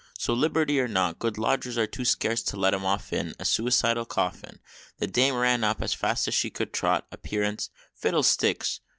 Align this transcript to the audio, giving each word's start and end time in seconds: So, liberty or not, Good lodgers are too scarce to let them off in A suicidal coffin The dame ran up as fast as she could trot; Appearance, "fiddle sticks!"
So, 0.17 0.33
liberty 0.33 0.79
or 0.79 0.87
not, 0.87 1.19
Good 1.19 1.37
lodgers 1.37 1.77
are 1.77 1.85
too 1.85 2.05
scarce 2.05 2.41
to 2.45 2.57
let 2.57 2.71
them 2.71 2.83
off 2.83 3.13
in 3.13 3.35
A 3.37 3.45
suicidal 3.45 4.03
coffin 4.03 4.59
The 4.97 5.05
dame 5.05 5.35
ran 5.35 5.63
up 5.63 5.79
as 5.79 5.93
fast 5.93 6.27
as 6.27 6.33
she 6.33 6.49
could 6.49 6.73
trot; 6.73 7.05
Appearance, 7.11 7.69
"fiddle 7.93 8.23
sticks!" 8.23 8.79